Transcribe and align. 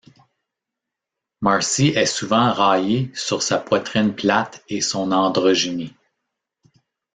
Marcy 1.41 1.89
est 1.89 2.07
souvent 2.07 2.51
raillée 2.53 3.11
sur 3.13 3.43
sa 3.43 3.59
poitrine 3.59 4.15
plate 4.15 4.63
et 4.67 4.81
son 4.81 5.11
androgynie. 5.11 5.93